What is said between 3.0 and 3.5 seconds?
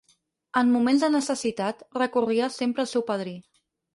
padrí.